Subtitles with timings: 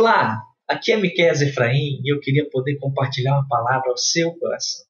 [0.00, 4.86] Olá, aqui é Miquel Efraim e eu queria poder compartilhar uma palavra ao seu coração.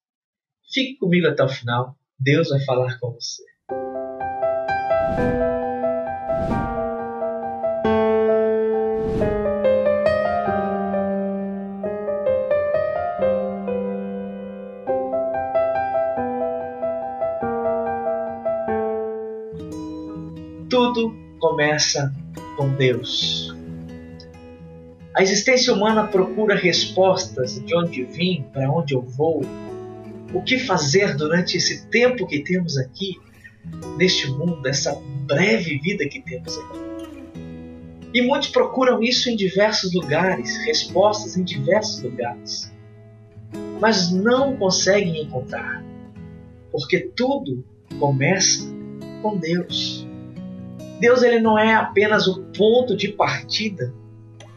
[0.71, 3.43] Fique comigo até o final, Deus vai falar com você.
[20.69, 22.13] Tudo começa
[22.59, 23.58] com Deus.
[25.19, 29.43] A existência humana procura respostas de onde vim, para onde eu vou,
[30.33, 33.19] o que fazer durante esse tempo que temos aqui,
[33.97, 34.97] neste mundo, essa
[35.27, 36.79] breve vida que temos aqui.
[38.15, 42.73] E muitos procuram isso em diversos lugares, respostas em diversos lugares,
[43.81, 45.85] mas não conseguem encontrar,
[46.71, 47.65] porque tudo
[47.99, 48.73] começa
[49.21, 50.07] com Deus.
[51.01, 53.93] Deus ele não é apenas o ponto de partida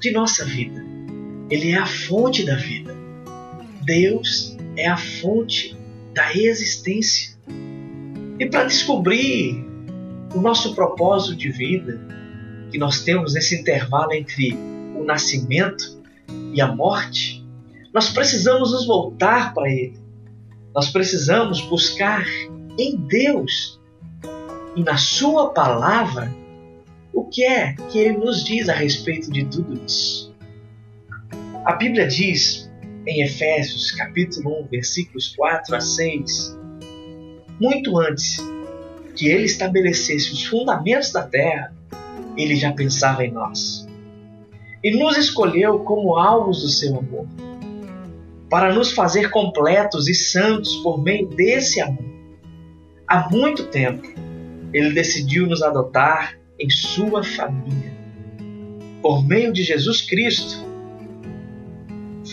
[0.01, 0.83] de nossa vida.
[1.49, 2.93] Ele é a fonte da vida.
[3.83, 5.77] Deus é a fonte
[6.13, 7.37] da existência.
[8.39, 9.63] E para descobrir
[10.33, 12.01] o nosso propósito de vida,
[12.71, 14.53] que nós temos nesse intervalo entre
[14.95, 16.01] o nascimento
[16.53, 17.45] e a morte,
[17.93, 19.99] nós precisamos nos voltar para Ele.
[20.73, 22.25] Nós precisamos buscar
[22.79, 23.79] em Deus
[24.75, 26.33] e na Sua palavra
[27.31, 30.35] que é que Ele nos diz a respeito de tudo isso.
[31.65, 32.69] A Bíblia diz
[33.07, 36.57] em Efésios capítulo 1, versículos 4 a 6,
[37.59, 38.37] muito antes
[39.15, 41.73] que Ele estabelecesse os fundamentos da terra,
[42.35, 43.87] Ele já pensava em nós.
[44.83, 47.27] E nos escolheu como alvos do seu amor,
[48.49, 52.11] para nos fazer completos e santos por meio desse amor.
[53.07, 54.05] Há muito tempo,
[54.73, 57.91] Ele decidiu nos adotar em sua família.
[59.01, 60.63] Por meio de Jesus Cristo,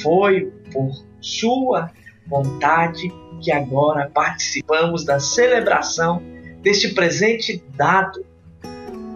[0.02, 1.90] foi por sua
[2.26, 6.22] vontade que agora participamos da celebração
[6.62, 8.24] deste presente dado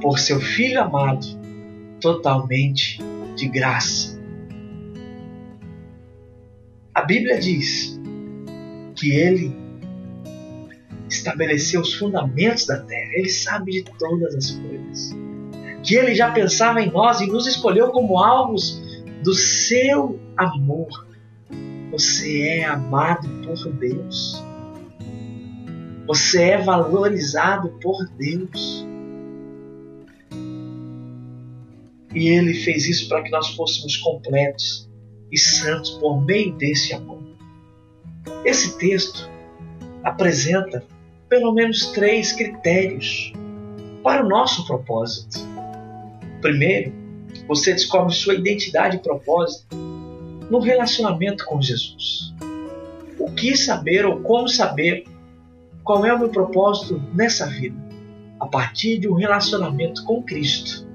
[0.00, 1.26] por seu Filho amado,
[2.00, 2.98] totalmente
[3.36, 4.18] de graça.
[6.94, 8.00] A Bíblia diz
[8.94, 9.61] que ele
[11.22, 15.16] estabeleceu os fundamentos da terra, ele sabe de todas as coisas.
[15.82, 18.82] Que ele já pensava em nós e nos escolheu como alvos
[19.22, 21.06] do seu amor.
[21.90, 24.42] Você é amado por Deus.
[26.06, 28.86] Você é valorizado por Deus.
[32.14, 34.90] E ele fez isso para que nós fôssemos completos
[35.30, 37.22] e santos por meio desse amor.
[38.44, 39.30] Esse texto
[40.04, 40.84] apresenta
[41.32, 43.32] pelo menos três critérios
[44.02, 45.38] para o nosso propósito.
[46.42, 46.92] Primeiro,
[47.48, 49.74] você descobre sua identidade e propósito
[50.50, 52.34] no relacionamento com Jesus.
[53.18, 55.04] O que saber ou como saber
[55.82, 57.80] qual é o meu propósito nessa vida?
[58.38, 60.86] A partir de um relacionamento com Cristo,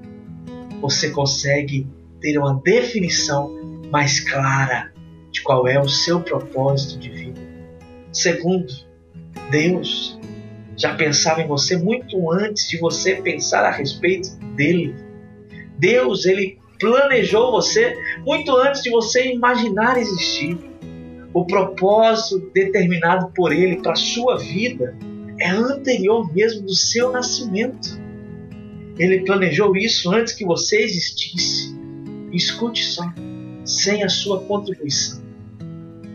[0.80, 1.84] você consegue
[2.20, 3.50] ter uma definição
[3.90, 4.92] mais clara
[5.32, 7.40] de qual é o seu propósito de vida.
[8.12, 8.72] Segundo,
[9.50, 10.17] Deus
[10.78, 14.94] já pensava em você muito antes de você pensar a respeito dele.
[15.76, 20.56] Deus, ele planejou você muito antes de você imaginar existir.
[21.34, 24.96] O propósito determinado por ele para a sua vida
[25.40, 28.00] é anterior mesmo do seu nascimento.
[28.96, 31.76] Ele planejou isso antes que você existisse.
[32.32, 33.04] Escute só,
[33.64, 35.22] sem a sua contribuição.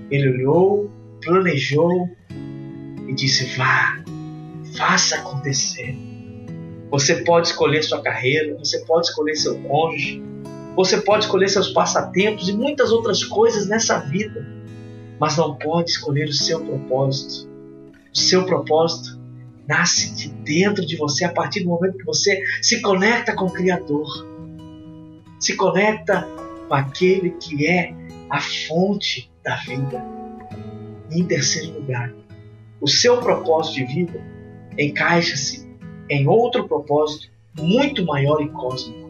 [0.10, 0.92] Ele olhou,
[1.22, 2.10] planejou
[3.08, 4.03] e disse: Vá,
[4.78, 5.96] Faça acontecer.
[6.90, 10.22] Você pode escolher sua carreira, você pode escolher seu cônjuge,
[10.76, 14.46] você pode escolher seus passatempos e muitas outras coisas nessa vida,
[15.20, 17.50] mas não pode escolher o seu propósito.
[18.14, 19.20] O seu propósito
[19.68, 23.52] nasce de dentro de você a partir do momento que você se conecta com o
[23.52, 24.08] Criador,
[25.40, 26.28] se conecta
[26.68, 27.94] com aquele que é
[28.30, 30.04] a fonte da vida.
[31.12, 32.14] E em terceiro lugar,
[32.82, 34.33] o seu propósito de vida
[34.78, 35.68] encaixa-se
[36.10, 39.10] em outro propósito muito maior e cósmico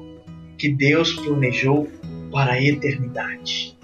[0.57, 1.88] que Deus planejou
[2.31, 3.77] para a eternidade.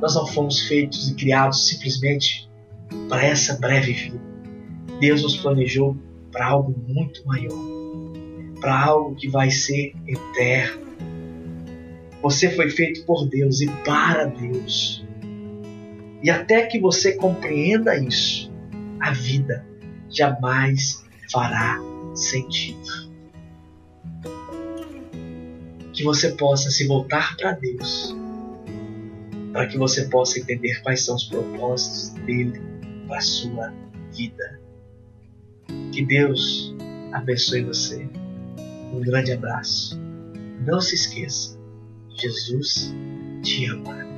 [0.00, 2.48] Nós não fomos feitos e criados simplesmente
[3.08, 4.20] para essa breve vida.
[5.00, 5.96] Deus nos planejou
[6.30, 7.58] para algo muito maior,
[8.60, 10.84] para algo que vai ser eterno.
[12.22, 15.04] Você foi feito por Deus e para Deus.
[16.22, 18.50] E até que você compreenda isso,
[18.98, 19.66] a vida
[20.14, 21.78] jamais fará
[22.14, 23.04] sentido.
[25.94, 28.14] que você possa se voltar para Deus,
[29.52, 32.60] para que você possa entender quais são os propósitos dele
[33.06, 33.72] para a sua
[34.12, 34.60] vida.
[35.92, 36.74] Que Deus
[37.12, 38.08] abençoe você.
[38.92, 39.98] Um grande abraço.
[40.66, 41.58] Não se esqueça,
[42.20, 42.92] Jesus
[43.42, 44.13] te ama.